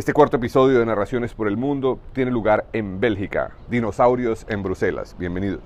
Este 0.00 0.14
cuarto 0.14 0.38
episodio 0.38 0.78
de 0.78 0.86
Narraciones 0.86 1.34
por 1.34 1.46
el 1.46 1.58
Mundo 1.58 2.00
tiene 2.14 2.30
lugar 2.30 2.64
en 2.72 3.00
Bélgica, 3.00 3.50
Dinosaurios 3.68 4.46
en 4.48 4.62
Bruselas. 4.62 5.14
Bienvenidos. 5.18 5.60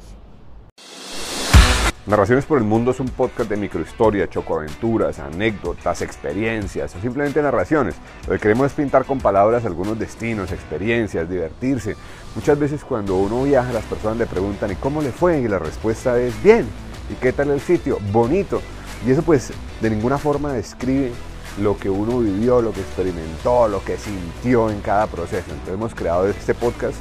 Narraciones 2.04 2.44
por 2.44 2.58
el 2.58 2.64
Mundo 2.64 2.90
es 2.90 2.98
un 2.98 3.06
podcast 3.06 3.48
de 3.48 3.56
microhistoria, 3.56 4.28
chocoaventuras, 4.28 5.20
anécdotas, 5.20 6.02
experiencias 6.02 6.96
o 6.96 7.00
simplemente 7.00 7.40
narraciones. 7.42 7.94
Lo 8.26 8.32
que 8.32 8.40
queremos 8.40 8.66
es 8.66 8.72
pintar 8.72 9.04
con 9.04 9.20
palabras 9.20 9.64
algunos 9.66 9.96
destinos, 10.00 10.50
experiencias, 10.50 11.30
divertirse. 11.30 11.94
Muchas 12.34 12.58
veces 12.58 12.84
cuando 12.84 13.14
uno 13.14 13.44
viaja 13.44 13.72
las 13.72 13.84
personas 13.84 14.16
le 14.16 14.26
preguntan 14.26 14.72
¿y 14.72 14.74
cómo 14.74 15.00
le 15.00 15.12
fue? 15.12 15.42
Y 15.42 15.46
la 15.46 15.60
respuesta 15.60 16.18
es 16.18 16.42
bien. 16.42 16.66
¿Y 17.08 17.14
qué 17.22 17.32
tal 17.32 17.50
el 17.50 17.60
sitio? 17.60 18.00
Bonito. 18.10 18.60
Y 19.06 19.12
eso 19.12 19.22
pues 19.22 19.52
de 19.80 19.90
ninguna 19.90 20.18
forma 20.18 20.54
describe 20.54 21.12
lo 21.58 21.76
que 21.76 21.90
uno 21.90 22.18
vivió, 22.20 22.60
lo 22.60 22.72
que 22.72 22.80
experimentó, 22.80 23.68
lo 23.68 23.84
que 23.84 23.96
sintió 23.96 24.70
en 24.70 24.80
cada 24.80 25.06
proceso. 25.06 25.50
Entonces 25.50 25.74
hemos 25.74 25.94
creado 25.94 26.26
este 26.28 26.54
podcast 26.54 26.96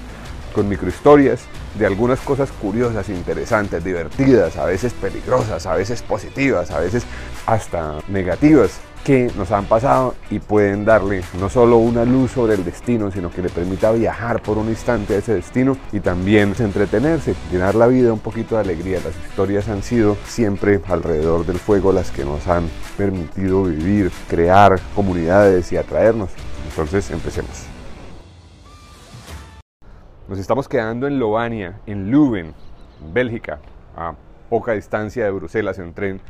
con 0.53 0.70
microhistorias 0.70 1.41
de 1.77 1.85
algunas 1.85 2.20
cosas 2.20 2.52
curiosas, 2.52 3.09
interesantes, 3.09 3.84
divertidas, 3.84 4.57
a 4.57 4.66
veces 4.66 4.93
peligrosas, 4.93 5.66
a 5.66 5.76
veces 5.76 6.02
positivas, 6.03 6.70
a 6.71 6.79
veces 6.79 7.03
hasta 7.48 7.98
negativas 8.07 8.79
que 9.03 9.30
nos 9.38 9.52
han 9.52 9.66
pasado 9.66 10.16
y 10.30 10.39
pueden 10.39 10.85
darle 10.85 11.23
no 11.39 11.49
solo 11.49 11.77
una 11.77 12.05
luz 12.05 12.31
sobre 12.31 12.53
el 12.53 12.63
destino, 12.63 13.12
sino 13.12 13.29
que 13.29 13.41
le 13.41 13.49
permita 13.49 13.91
viajar 13.91 14.41
por 14.41 14.57
un 14.57 14.70
instante 14.70 15.16
a 15.16 15.17
ese 15.17 15.34
destino 15.34 15.77
y 15.91 15.99
también 15.99 16.53
entretenerse, 16.57 17.35
llenar 17.52 17.76
la 17.76 17.88
vida 17.88 18.13
un 18.13 18.20
poquito 18.20 18.55
de 18.55 18.62
alegría. 18.62 18.99
Las 19.03 19.16
historias 19.27 19.67
han 19.67 19.84
sido 19.84 20.16
siempre 20.26 20.79
alrededor 20.88 21.45
del 21.45 21.57
fuego 21.57 21.91
las 21.91 22.12
que 22.12 22.23
nos 22.23 22.48
han 22.48 22.70
permitido 22.98 23.63
vivir, 23.63 24.12
crear 24.29 24.79
comunidades 24.95 25.71
y 25.73 25.77
atraernos. 25.77 26.29
Entonces 26.70 27.12
empecemos. 27.12 27.67
Nos 30.29 30.40
estamos 30.40 30.70
quedando 30.70 31.07
en 31.07 31.20
Lovania, 31.20 31.81
en 31.85 32.09
Leuven, 32.09 32.54
en 33.01 33.13
Bélgica, 33.13 33.59
a 33.98 34.13
poca 34.49 34.71
distancia 34.71 35.26
de 35.26 35.31
Bruselas 35.31 35.77
en 35.79 35.93
tren. 35.93 36.21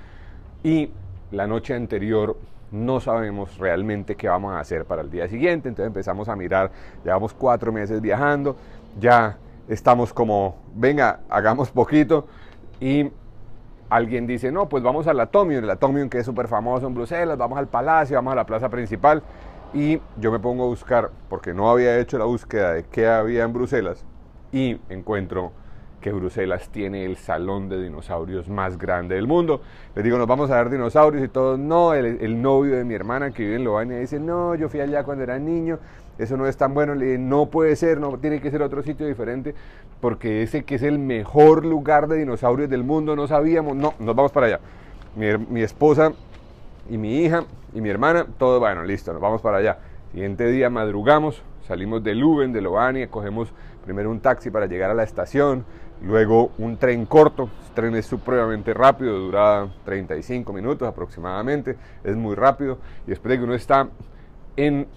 Y 0.63 0.89
la 1.31 1.45
noche 1.45 1.75
anterior 1.75 2.37
no 2.73 2.99
sabemos 2.99 3.57
realmente 3.59 4.15
qué 4.15 4.27
vamos 4.27 4.53
a 4.53 4.59
hacer 4.59 4.85
para 4.85 5.03
el 5.03 5.11
día 5.11 5.27
siguiente. 5.27 5.69
Entonces 5.69 5.87
empezamos 5.87 6.27
a 6.27 6.35
mirar, 6.35 6.71
llevamos 7.05 7.33
cuatro 7.33 7.71
meses 7.71 8.01
viajando, 8.01 8.57
ya 8.99 9.37
estamos 9.67 10.11
como, 10.11 10.57
venga, 10.75 11.19
hagamos 11.29 11.69
poquito. 11.69 12.27
Y 12.79 13.11
alguien 13.89 14.25
dice, 14.25 14.51
no, 14.51 14.67
pues 14.67 14.83
vamos 14.83 15.05
al 15.07 15.19
Atomium, 15.19 15.63
el 15.63 15.69
Atomium 15.69 16.09
que 16.09 16.17
es 16.17 16.25
súper 16.25 16.47
famoso 16.47 16.87
en 16.87 16.95
Bruselas, 16.95 17.37
vamos 17.37 17.59
al 17.59 17.67
Palacio, 17.67 18.15
vamos 18.15 18.33
a 18.33 18.35
la 18.35 18.45
plaza 18.45 18.69
principal. 18.69 19.21
Y 19.71 20.01
yo 20.17 20.31
me 20.31 20.39
pongo 20.39 20.65
a 20.65 20.67
buscar, 20.67 21.11
porque 21.29 21.53
no 21.53 21.69
había 21.69 21.99
hecho 21.99 22.17
la 22.17 22.25
búsqueda 22.25 22.73
de 22.73 22.83
qué 22.85 23.07
había 23.07 23.43
en 23.43 23.53
Bruselas, 23.53 24.03
y 24.51 24.79
encuentro 24.89 25.51
que 26.03 26.11
Bruselas 26.11 26.69
tiene 26.69 27.05
el 27.05 27.15
salón 27.15 27.69
de 27.69 27.81
dinosaurios 27.81 28.49
más 28.49 28.77
grande 28.77 29.15
del 29.15 29.25
mundo. 29.25 29.61
Les 29.95 30.03
digo, 30.03 30.17
nos 30.17 30.27
vamos 30.27 30.51
a 30.51 30.57
ver 30.57 30.69
dinosaurios 30.69 31.23
y 31.23 31.29
todo. 31.29 31.57
No, 31.57 31.93
el, 31.93 32.41
novio 32.41 32.75
de 32.75 32.83
mi 32.83 32.93
hermana 32.93 33.31
que 33.31 33.43
vive 33.43 33.55
en 33.55 33.63
Lovania 33.63 33.97
dice, 33.97 34.19
no, 34.19 34.53
yo 34.53 34.67
fui 34.67 34.81
allá 34.81 35.03
cuando 35.03 35.23
era 35.23 35.39
niño, 35.39 35.79
eso 36.17 36.35
no 36.35 36.45
es 36.45 36.57
tan 36.57 36.73
bueno. 36.73 36.93
Le 36.93 37.05
dije, 37.05 37.17
no 37.17 37.45
puede 37.45 37.77
ser, 37.77 38.01
no, 38.01 38.17
tiene 38.17 38.41
que 38.41 38.51
ser 38.51 38.61
otro 38.61 38.83
sitio 38.83 39.07
diferente, 39.07 39.55
porque 40.01 40.43
ese 40.43 40.65
que 40.65 40.75
es 40.75 40.83
el 40.83 40.99
mejor 40.99 41.65
lugar 41.65 42.07
de 42.09 42.17
dinosaurios 42.17 42.69
del 42.69 42.83
mundo, 42.83 43.15
no 43.15 43.25
sabíamos. 43.25 43.75
No, 43.75 43.93
nos 43.97 44.13
vamos 44.13 44.33
para 44.33 44.47
allá. 44.47 44.59
Mi, 45.15 45.37
mi 45.49 45.61
esposa 45.61 46.11
y 46.89 46.97
mi 46.97 47.21
hija 47.21 47.45
y 47.73 47.79
mi 47.79 47.89
hermana, 47.89 48.27
todo 48.37 48.59
bueno, 48.59 48.83
listo, 48.83 49.13
nos 49.13 49.21
vamos 49.21 49.41
para 49.41 49.57
allá. 49.57 49.77
Siguiente 50.11 50.47
día 50.47 50.69
madrugamos, 50.69 51.41
salimos 51.65 52.03
de 52.03 52.13
Luben, 52.13 52.51
de 52.51 52.61
Lovania, 52.61 53.07
cogemos 53.09 53.53
primero 53.83 54.09
un 54.09 54.19
taxi 54.19 54.49
para 54.49 54.65
llegar 54.65 54.89
a 54.89 54.93
la 54.93 55.03
estación, 55.03 55.65
luego 56.03 56.51
un 56.57 56.77
tren 56.77 57.05
corto, 57.05 57.49
el 57.67 57.73
tren 57.73 57.95
es 57.95 58.05
supremamente 58.05 58.73
rápido, 58.73 59.17
dura 59.17 59.67
35 59.85 60.51
minutos 60.53 60.87
aproximadamente, 60.87 61.77
es 62.03 62.15
muy 62.15 62.35
rápido, 62.35 62.77
y 63.07 63.11
después 63.11 63.31
de 63.31 63.37
que 63.37 63.43
uno 63.43 63.55
está 63.55 63.87
en 64.55 64.87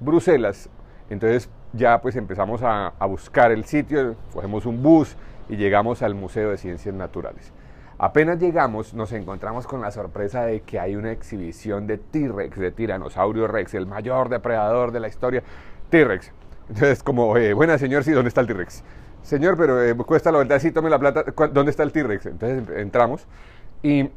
Bruselas, 0.00 0.70
entonces 1.10 1.50
ya 1.72 2.00
pues 2.00 2.16
empezamos 2.16 2.62
a, 2.62 2.88
a 2.98 3.06
buscar 3.06 3.52
el 3.52 3.64
sitio, 3.64 4.16
cogemos 4.32 4.64
un 4.64 4.82
bus 4.82 5.16
y 5.48 5.56
llegamos 5.56 6.02
al 6.02 6.14
Museo 6.14 6.50
de 6.50 6.56
Ciencias 6.58 6.94
Naturales. 6.94 7.52
Apenas 8.00 8.38
llegamos, 8.38 8.94
nos 8.94 9.10
encontramos 9.12 9.66
con 9.66 9.80
la 9.80 9.90
sorpresa 9.90 10.44
de 10.44 10.60
que 10.60 10.78
hay 10.78 10.94
una 10.94 11.10
exhibición 11.10 11.88
de 11.88 11.98
T-Rex, 11.98 12.56
de 12.56 12.70
Tiranosaurio 12.70 13.48
Rex, 13.48 13.74
el 13.74 13.86
mayor 13.86 14.28
depredador 14.28 14.92
de 14.92 15.00
la 15.00 15.08
historia. 15.08 15.42
T-Rex. 15.90 16.30
Entonces, 16.68 17.02
como, 17.02 17.36
eh, 17.36 17.54
buena 17.54 17.76
señor, 17.76 18.04
sí, 18.04 18.12
¿dónde 18.12 18.28
está 18.28 18.40
el 18.40 18.46
T-Rex? 18.46 18.84
Señor, 19.28 19.58
pero 19.58 19.82
eh, 19.82 19.94
cuesta 19.94 20.32
la 20.32 20.38
verdad, 20.38 20.58
sí, 20.58 20.70
tome 20.70 20.88
la 20.88 20.98
plata, 20.98 21.22
¿dónde 21.52 21.70
está 21.70 21.82
el 21.82 21.92
T-Rex? 21.92 22.24
Entonces 22.24 22.66
entramos 22.78 23.26
y 23.82 24.08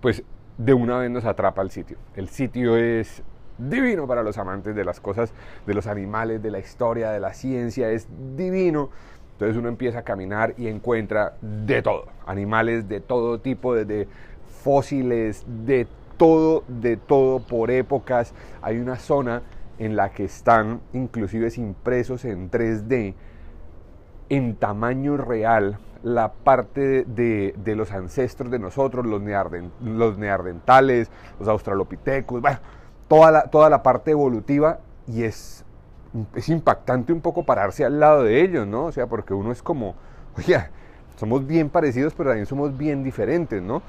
pues 0.00 0.24
de 0.58 0.74
una 0.74 0.98
vez 0.98 1.12
nos 1.12 1.24
atrapa 1.24 1.62
el 1.62 1.70
sitio. 1.70 1.96
El 2.16 2.28
sitio 2.28 2.76
es 2.76 3.22
divino 3.56 4.08
para 4.08 4.24
los 4.24 4.36
amantes 4.36 4.74
de 4.74 4.84
las 4.84 4.98
cosas, 4.98 5.32
de 5.64 5.74
los 5.74 5.86
animales, 5.86 6.42
de 6.42 6.50
la 6.50 6.58
historia, 6.58 7.12
de 7.12 7.20
la 7.20 7.34
ciencia, 7.34 7.88
es 7.92 8.08
divino. 8.36 8.90
Entonces 9.34 9.56
uno 9.56 9.68
empieza 9.68 10.00
a 10.00 10.02
caminar 10.02 10.54
y 10.56 10.66
encuentra 10.66 11.34
de 11.40 11.80
todo, 11.82 12.06
animales 12.26 12.88
de 12.88 12.98
todo 12.98 13.38
tipo, 13.38 13.76
desde 13.76 14.08
fósiles, 14.64 15.44
de 15.64 15.86
todo, 16.16 16.64
de 16.66 16.96
todo 16.96 17.38
por 17.38 17.70
épocas. 17.70 18.34
Hay 18.60 18.78
una 18.78 18.96
zona 18.96 19.42
en 19.78 19.94
la 19.94 20.08
que 20.08 20.24
están 20.24 20.80
inclusive 20.94 21.48
impresos 21.56 22.24
en 22.24 22.50
3D 22.50 23.14
en 24.28 24.56
tamaño 24.56 25.16
real 25.16 25.78
la 26.02 26.32
parte 26.32 27.04
de, 27.04 27.54
los 27.76 27.90
ancestros 27.92 28.50
de 28.50 28.58
nosotros, 28.58 29.06
los, 29.06 29.22
los 29.82 30.18
neardentales, 30.18 31.10
los 31.38 31.48
australopithecus, 31.48 32.40
bueno, 32.40 32.58
toda 33.08 33.30
la, 33.32 33.42
toda 33.44 33.70
la 33.70 33.82
parte 33.82 34.12
evolutiva 34.12 34.78
y 35.06 35.24
es 35.24 35.66
es 36.34 36.48
impactante 36.48 37.12
un 37.12 37.20
poco 37.20 37.44
pararse 37.44 37.84
al 37.84 38.00
lado 38.00 38.22
de 38.22 38.40
ellos, 38.42 38.66
¿no? 38.66 38.86
O 38.86 38.92
sea, 38.92 39.06
porque 39.06 39.34
uno 39.34 39.52
es 39.52 39.62
como, 39.62 39.94
oye, 40.36 40.58
somos 41.16 41.46
bien 41.46 41.68
parecidos, 41.68 42.14
pero 42.14 42.30
también 42.30 42.46
somos 42.46 42.76
bien 42.76 43.02
diferentes, 43.02 43.62
¿no? 43.62 43.82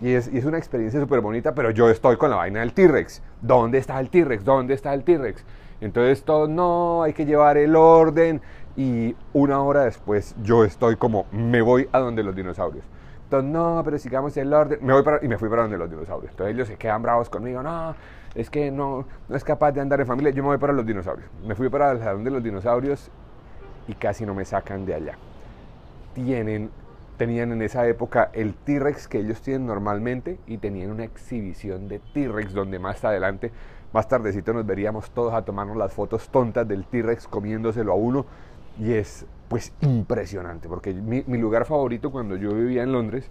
Y 0.00 0.12
es, 0.12 0.32
y 0.32 0.38
es 0.38 0.44
una 0.44 0.58
experiencia 0.58 1.00
súper 1.00 1.20
bonita, 1.20 1.54
pero 1.54 1.70
yo 1.70 1.88
estoy 1.88 2.16
con 2.16 2.30
la 2.30 2.36
vaina 2.36 2.60
del 2.60 2.72
T-Rex. 2.72 3.22
¿Dónde 3.40 3.78
está 3.78 3.98
el 4.00 4.10
T-Rex? 4.10 4.44
¿Dónde 4.44 4.74
está 4.74 4.92
el 4.92 5.04
T-Rex? 5.04 5.44
Entonces 5.80 6.24
todo, 6.24 6.48
no, 6.48 7.02
hay 7.02 7.12
que 7.12 7.26
llevar 7.26 7.56
el 7.56 7.76
orden. 7.76 8.40
Y 8.76 9.14
una 9.32 9.62
hora 9.62 9.84
después 9.84 10.34
yo 10.42 10.64
estoy 10.64 10.96
como, 10.96 11.26
me 11.30 11.62
voy 11.62 11.88
a 11.92 12.00
donde 12.00 12.22
los 12.22 12.34
dinosaurios. 12.34 12.84
Entonces, 13.24 13.50
no, 13.50 13.82
pero 13.84 13.98
sigamos 13.98 14.36
el 14.36 14.52
orden. 14.52 14.78
Me 14.82 14.92
voy 14.92 15.02
para, 15.02 15.24
y 15.24 15.28
me 15.28 15.38
fui 15.38 15.48
para 15.48 15.62
donde 15.62 15.78
los 15.78 15.90
dinosaurios. 15.90 16.30
Entonces 16.30 16.54
ellos 16.54 16.68
se 16.68 16.76
quedan 16.76 17.02
bravos 17.02 17.30
conmigo, 17.30 17.62
no, 17.62 17.94
es 18.34 18.50
que 18.50 18.70
no, 18.70 19.06
no 19.28 19.36
es 19.36 19.44
capaz 19.44 19.72
de 19.72 19.80
andar 19.80 20.00
en 20.00 20.06
familia, 20.06 20.30
yo 20.30 20.42
me 20.42 20.50
voy 20.50 20.58
para 20.58 20.72
los 20.72 20.84
dinosaurios. 20.84 21.28
Me 21.44 21.54
fui 21.54 21.68
para 21.68 21.92
el 21.92 21.98
salón 22.00 22.24
de 22.24 22.30
los 22.30 22.42
dinosaurios 22.42 23.10
y 23.86 23.94
casi 23.94 24.26
no 24.26 24.34
me 24.34 24.44
sacan 24.44 24.84
de 24.84 24.94
allá. 24.94 25.18
Tienen, 26.14 26.70
tenían 27.16 27.52
en 27.52 27.62
esa 27.62 27.86
época 27.86 28.30
el 28.32 28.54
T-Rex 28.54 29.08
que 29.08 29.18
ellos 29.18 29.40
tienen 29.40 29.66
normalmente 29.66 30.38
y 30.46 30.58
tenían 30.58 30.90
una 30.90 31.04
exhibición 31.04 31.88
de 31.88 32.00
T-Rex 32.00 32.52
donde 32.52 32.78
más 32.78 33.04
adelante, 33.04 33.52
más 33.92 34.08
tardecito 34.08 34.52
nos 34.52 34.66
veríamos 34.66 35.10
todos 35.10 35.32
a 35.32 35.42
tomarnos 35.42 35.76
las 35.76 35.92
fotos 35.92 36.28
tontas 36.28 36.66
del 36.66 36.84
T-Rex 36.86 37.28
comiéndoselo 37.28 37.92
a 37.92 37.96
uno 37.96 38.26
y 38.78 38.92
es 38.92 39.26
pues 39.48 39.72
impresionante 39.80 40.68
porque 40.68 40.92
mi, 40.92 41.22
lugar 41.38 41.64
favorito 41.64 42.10
cuando 42.10 42.36
yo 42.36 42.54
vivía 42.54 42.82
en 42.82 42.92
Londres 42.92 43.30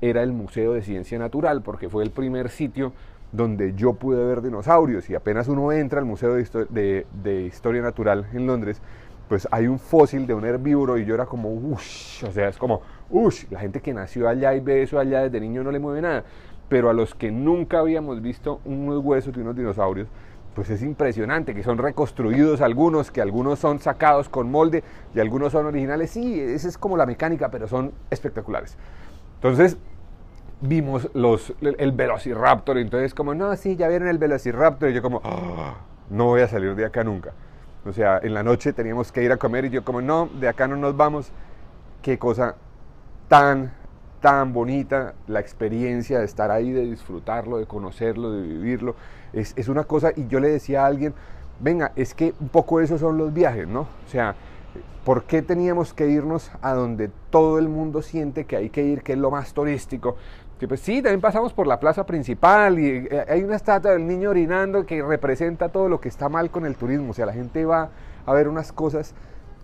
era 0.00 0.22
el 0.22 0.32
Museo 0.32 0.72
de 0.72 0.82
Ciencia 0.82 1.18
Natural 1.18 1.62
porque 1.62 1.88
fue 1.88 2.02
el 2.02 2.10
primer 2.10 2.50
sitio 2.50 2.92
donde 3.32 3.74
yo 3.74 3.94
pude 3.94 4.24
ver 4.24 4.42
dinosaurios 4.42 5.08
y 5.10 5.14
apenas 5.14 5.48
uno 5.48 5.72
entra 5.72 5.98
al 5.98 6.04
Museo 6.04 6.34
de, 6.34 7.46
Historia 7.46 7.82
Natural 7.82 8.26
en 8.32 8.46
Londres, 8.46 8.80
pues 9.28 9.48
hay 9.50 9.66
un 9.66 9.78
fósil 9.78 10.26
de 10.26 10.34
un 10.34 10.44
herbívoro 10.44 10.98
y 10.98 11.04
yo 11.04 11.14
era 11.14 11.26
como, 11.26 11.50
uff, 11.52 12.22
o 12.22 12.30
sea, 12.30 12.48
es 12.48 12.58
como, 12.58 12.82
uff, 13.10 13.50
la 13.50 13.58
gente 13.58 13.80
que 13.80 13.92
nació 13.92 14.28
allá 14.28 14.54
y 14.54 14.60
ve 14.60 14.82
eso 14.82 14.98
allá 15.00 15.22
desde 15.22 15.40
niño 15.40 15.64
no 15.64 15.72
le 15.72 15.80
mueve 15.80 16.02
nada, 16.02 16.24
pero 16.68 16.90
a 16.90 16.92
los 16.92 17.14
que 17.14 17.32
nunca 17.32 17.80
habíamos 17.80 18.22
visto 18.22 18.60
unos 18.64 19.04
huesos 19.04 19.34
de 19.34 19.40
unos 19.40 19.56
dinosaurios, 19.56 20.08
pues 20.54 20.70
es 20.70 20.82
impresionante, 20.82 21.54
que 21.54 21.62
son 21.62 21.78
reconstruidos 21.78 22.60
algunos, 22.60 23.10
que 23.10 23.20
algunos 23.20 23.58
son 23.58 23.80
sacados 23.80 24.28
con 24.28 24.50
molde 24.50 24.84
y 25.14 25.20
algunos 25.20 25.52
son 25.52 25.66
originales, 25.66 26.10
sí, 26.10 26.40
esa 26.40 26.68
es 26.68 26.78
como 26.78 26.96
la 26.96 27.06
mecánica, 27.06 27.50
pero 27.50 27.68
son 27.68 27.92
espectaculares. 28.10 28.76
Entonces, 29.36 29.76
vimos 30.60 31.10
los, 31.12 31.52
el 31.60 31.92
Velociraptor, 31.92 32.78
entonces 32.78 33.14
como, 33.14 33.34
no, 33.34 33.54
sí, 33.56 33.76
ya 33.76 33.88
vieron 33.88 34.08
el 34.08 34.18
Velociraptor, 34.18 34.90
y 34.90 34.94
yo 34.94 35.02
como, 35.02 35.20
ah, 35.24 35.74
no 36.10 36.26
voy 36.26 36.42
a 36.42 36.48
salir 36.48 36.74
de 36.74 36.84
acá 36.84 37.04
nunca. 37.04 37.32
O 37.86 37.92
sea, 37.92 38.18
en 38.22 38.32
la 38.32 38.42
noche 38.42 38.72
teníamos 38.72 39.12
que 39.12 39.22
ir 39.22 39.32
a 39.32 39.36
comer 39.36 39.66
y 39.66 39.70
yo 39.70 39.84
como, 39.84 40.00
no, 40.00 40.28
de 40.40 40.48
acá 40.48 40.66
no 40.66 40.76
nos 40.76 40.96
vamos. 40.96 41.30
Qué 42.00 42.18
cosa 42.18 42.56
tan, 43.28 43.72
tan 44.24 44.54
bonita 44.54 45.12
la 45.26 45.38
experiencia 45.38 46.18
de 46.18 46.24
estar 46.24 46.50
ahí, 46.50 46.72
de 46.72 46.80
disfrutarlo, 46.86 47.58
de 47.58 47.66
conocerlo, 47.66 48.32
de 48.32 48.40
vivirlo. 48.40 48.96
Es, 49.34 49.52
es 49.54 49.68
una 49.68 49.84
cosa, 49.84 50.12
y 50.16 50.26
yo 50.28 50.40
le 50.40 50.48
decía 50.48 50.84
a 50.84 50.86
alguien, 50.86 51.12
venga, 51.60 51.92
es 51.94 52.14
que 52.14 52.32
un 52.40 52.48
poco 52.48 52.80
eso 52.80 52.96
son 52.96 53.18
los 53.18 53.34
viajes, 53.34 53.68
¿no? 53.68 53.80
O 53.82 54.08
sea, 54.08 54.34
¿por 55.04 55.24
qué 55.24 55.42
teníamos 55.42 55.92
que 55.92 56.08
irnos 56.08 56.50
a 56.62 56.72
donde 56.72 57.10
todo 57.28 57.58
el 57.58 57.68
mundo 57.68 58.00
siente 58.00 58.46
que 58.46 58.56
hay 58.56 58.70
que 58.70 58.82
ir, 58.82 59.02
que 59.02 59.12
es 59.12 59.18
lo 59.18 59.30
más 59.30 59.52
turístico? 59.52 60.16
Que 60.58 60.66
pues 60.66 60.80
sí, 60.80 61.02
también 61.02 61.20
pasamos 61.20 61.52
por 61.52 61.66
la 61.66 61.78
plaza 61.78 62.06
principal 62.06 62.78
y 62.78 63.06
eh, 63.10 63.26
hay 63.28 63.42
una 63.42 63.56
estatua 63.56 63.90
del 63.90 64.06
niño 64.06 64.30
orinando 64.30 64.86
que 64.86 65.02
representa 65.02 65.68
todo 65.68 65.90
lo 65.90 66.00
que 66.00 66.08
está 66.08 66.30
mal 66.30 66.50
con 66.50 66.64
el 66.64 66.76
turismo. 66.76 67.10
O 67.10 67.14
sea, 67.14 67.26
la 67.26 67.34
gente 67.34 67.66
va 67.66 67.90
a 68.24 68.32
ver 68.32 68.48
unas 68.48 68.72
cosas 68.72 69.14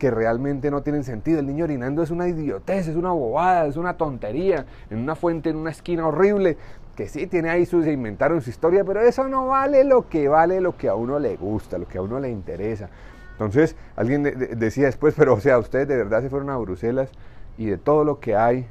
que 0.01 0.11
realmente 0.11 0.71
no 0.71 0.83
tienen 0.83 1.05
sentido. 1.05 1.41
El 1.41 1.47
niño 1.47 1.65
orinando 1.65 2.03
es 2.03 2.11
una 2.11 2.27
idiotez, 2.27 2.89
es 2.89 2.97
una 2.97 3.13
bobada, 3.13 3.67
es 3.67 3.77
una 3.77 3.99
tontería, 3.99 4.65
en 4.89 4.99
una 4.99 5.15
fuente, 5.15 5.51
en 5.51 5.57
una 5.57 5.71
esquina 5.71 6.07
horrible, 6.07 6.57
que 6.97 7.07
sí 7.07 7.27
tiene 7.27 7.51
ahí 7.51 7.67
sus, 7.67 7.85
se 7.85 7.93
inventaron 7.93 8.41
su 8.41 8.49
historia, 8.49 8.83
pero 8.83 9.03
eso 9.03 9.29
no 9.29 9.47
vale 9.47 9.85
lo 9.85 10.09
que 10.09 10.27
vale 10.27 10.63
lo 10.63 10.75
que 10.75 10.89
a 10.89 10.95
uno 10.95 11.19
le 11.19 11.37
gusta, 11.37 11.77
lo 11.77 11.87
que 11.87 11.99
a 11.99 12.03
uno 12.03 12.19
le 12.19 12.31
interesa. 12.31 12.89
Entonces, 13.33 13.77
alguien 13.95 14.23
decía 14.23 14.87
después, 14.87 15.15
pero 15.15 15.35
o 15.35 15.41
sea, 15.41 15.59
ustedes 15.59 15.87
de 15.87 15.97
verdad 15.99 16.23
se 16.23 16.31
fueron 16.31 16.49
a 16.49 16.57
Bruselas 16.57 17.11
y 17.59 17.67
de 17.67 17.77
todo 17.77 18.03
lo 18.03 18.21
que 18.21 18.37
hay 18.37 18.67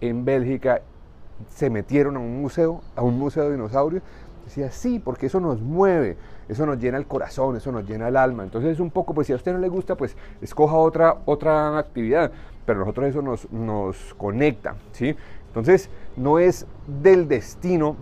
en 0.00 0.24
Bélgica 0.24 0.82
se 1.48 1.70
metieron 1.70 2.16
a 2.16 2.18
un 2.18 2.42
museo, 2.42 2.82
a 2.96 3.02
un 3.02 3.18
museo 3.18 3.44
de 3.44 3.52
dinosaurios. 3.52 4.02
Decía, 4.44 4.70
sí, 4.70 4.98
porque 4.98 5.26
eso 5.26 5.40
nos 5.40 5.60
mueve, 5.60 6.16
eso 6.48 6.66
nos 6.66 6.78
llena 6.78 6.98
el 6.98 7.06
corazón, 7.06 7.56
eso 7.56 7.70
nos 7.70 7.88
llena 7.88 8.08
el 8.08 8.16
alma. 8.16 8.42
Entonces, 8.42 8.80
un 8.80 8.90
poco, 8.90 9.14
pues 9.14 9.26
si 9.26 9.32
a 9.32 9.36
usted 9.36 9.52
no 9.52 9.58
le 9.58 9.68
gusta, 9.68 9.96
pues 9.96 10.16
escoja 10.40 10.76
otra, 10.76 11.18
otra 11.24 11.78
actividad, 11.78 12.32
pero 12.66 12.80
a 12.80 12.80
nosotros 12.80 13.08
eso 13.08 13.22
nos, 13.22 13.50
nos 13.52 14.14
conecta, 14.14 14.74
¿sí? 14.92 15.14
Entonces, 15.46 15.90
no 16.16 16.38
es 16.38 16.66
del 16.86 17.28
destino 17.28 17.96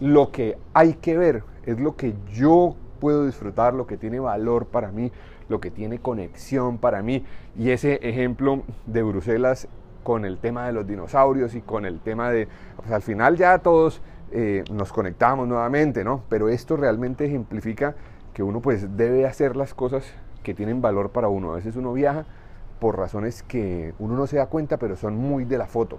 lo 0.00 0.30
que 0.30 0.58
hay 0.74 0.94
que 0.94 1.16
ver, 1.16 1.42
es 1.66 1.78
lo 1.80 1.96
que 1.96 2.14
yo 2.32 2.76
puedo 3.00 3.26
disfrutar, 3.26 3.74
lo 3.74 3.86
que 3.86 3.96
tiene 3.96 4.20
valor 4.20 4.66
para 4.66 4.90
mí, 4.90 5.12
lo 5.48 5.60
que 5.60 5.70
tiene 5.70 5.98
conexión 5.98 6.78
para 6.78 7.02
mí. 7.02 7.24
Y 7.58 7.70
ese 7.70 7.94
ejemplo 8.02 8.62
de 8.86 9.02
Bruselas 9.02 9.68
con 10.02 10.24
el 10.24 10.38
tema 10.38 10.66
de 10.66 10.72
los 10.72 10.86
dinosaurios 10.86 11.54
y 11.54 11.60
con 11.60 11.84
el 11.84 12.00
tema 12.00 12.30
de, 12.30 12.48
pues 12.76 12.90
al 12.90 13.02
final 13.02 13.36
ya 13.36 13.58
todos 13.58 14.00
eh, 14.32 14.64
nos 14.72 14.92
conectamos 14.92 15.48
nuevamente, 15.48 16.04
¿no? 16.04 16.22
Pero 16.28 16.48
esto 16.48 16.76
realmente 16.76 17.26
ejemplifica 17.26 17.94
que 18.34 18.42
uno 18.42 18.60
pues 18.60 18.96
debe 18.96 19.26
hacer 19.26 19.56
las 19.56 19.74
cosas 19.74 20.04
que 20.42 20.54
tienen 20.54 20.80
valor 20.80 21.10
para 21.10 21.28
uno. 21.28 21.52
A 21.52 21.56
veces 21.56 21.76
uno 21.76 21.92
viaja 21.92 22.26
por 22.80 22.96
razones 22.96 23.42
que 23.42 23.94
uno 23.98 24.16
no 24.16 24.26
se 24.26 24.36
da 24.36 24.46
cuenta, 24.46 24.76
pero 24.76 24.96
son 24.96 25.16
muy 25.16 25.44
de 25.44 25.58
la 25.58 25.66
foto, 25.66 25.98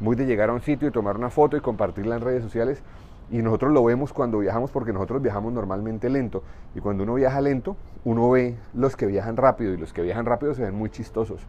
muy 0.00 0.16
de 0.16 0.26
llegar 0.26 0.50
a 0.50 0.52
un 0.52 0.60
sitio 0.60 0.88
y 0.88 0.90
tomar 0.90 1.16
una 1.16 1.30
foto 1.30 1.56
y 1.56 1.60
compartirla 1.60 2.16
en 2.16 2.22
redes 2.22 2.42
sociales 2.42 2.82
y 3.30 3.42
nosotros 3.42 3.72
lo 3.72 3.84
vemos 3.84 4.12
cuando 4.12 4.38
viajamos 4.38 4.70
porque 4.70 4.92
nosotros 4.92 5.20
viajamos 5.20 5.52
normalmente 5.52 6.08
lento. 6.08 6.42
Y 6.74 6.80
cuando 6.80 7.04
uno 7.04 7.14
viaja 7.14 7.40
lento, 7.40 7.76
uno 8.04 8.30
ve 8.30 8.56
los 8.74 8.96
que 8.96 9.06
viajan 9.06 9.36
rápido 9.36 9.72
y 9.74 9.76
los 9.76 9.92
que 9.92 10.02
viajan 10.02 10.24
rápido 10.24 10.54
se 10.54 10.62
ven 10.62 10.74
muy 10.74 10.90
chistosos. 10.90 11.42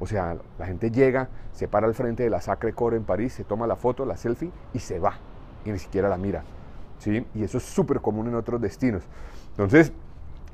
O 0.00 0.06
sea, 0.06 0.36
la 0.58 0.66
gente 0.66 0.90
llega, 0.90 1.28
se 1.52 1.68
para 1.68 1.86
al 1.86 1.94
frente 1.94 2.22
de 2.22 2.30
la 2.30 2.40
Sacre 2.40 2.72
Core 2.72 2.96
en 2.96 3.04
París, 3.04 3.34
se 3.34 3.44
toma 3.44 3.66
la 3.66 3.76
foto, 3.76 4.04
la 4.06 4.16
selfie 4.16 4.50
y 4.72 4.78
se 4.78 4.98
va. 4.98 5.14
Y 5.66 5.72
ni 5.72 5.78
siquiera 5.78 6.08
la 6.08 6.16
mira. 6.16 6.44
¿sí? 6.98 7.26
Y 7.34 7.42
eso 7.42 7.58
es 7.58 7.64
súper 7.64 8.00
común 8.00 8.28
en 8.28 8.36
otros 8.36 8.60
destinos. 8.60 9.02
Entonces, 9.50 9.92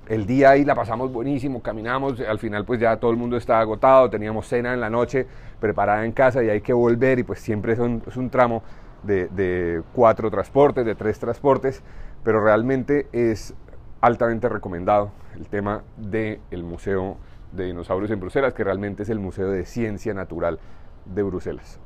el 0.09 0.27
día 0.27 0.51
ahí 0.51 0.65
la 0.65 0.75
pasamos 0.75 1.13
buenísimo, 1.13 1.63
caminamos, 1.63 2.21
al 2.21 2.39
final 2.39 2.65
pues 2.65 2.81
ya 2.81 2.97
todo 2.97 3.11
el 3.11 3.17
mundo 3.17 3.37
estaba 3.37 3.61
agotado, 3.61 4.11
teníamos 4.11 4.49
cena 4.49 4.75
en 4.75 4.81
la 4.81 4.91
noche 4.91 5.27
preparada 5.61 6.05
en 6.05 6.13
casa 6.13 6.43
y 6.43 6.51
hay 6.51 6.61
que 6.61 6.73
volver 6.73 7.21
y 7.21 7.23
pues 7.23 7.39
siempre 7.39 7.75
es 7.75 7.79
un, 7.79 8.31
tramo 8.31 8.63
de, 9.05 9.83
cuatro 9.93 10.31
transportes, 10.31 10.85
de 10.85 10.95
tres 10.97 11.19
transportes, 11.19 11.83
pero 12.25 12.43
realmente 12.43 13.07
es 13.13 13.55
altamente 14.01 14.49
recomendado 14.49 15.13
el 15.37 15.47
tema 15.47 15.83
del 15.97 16.65
Museo 16.65 17.17
de 17.53 17.67
Dinosaurios 17.67 18.11
en 18.11 18.19
Bruselas, 18.19 18.55
que 18.55 18.65
realmente 18.65 19.05
es 19.05 19.09
el 19.09 19.21
Museo 19.21 19.51
de 19.51 19.65
Ciencia 19.65 20.15
Natural 20.15 20.59
de 21.05 21.23
Bruselas. 21.23 21.79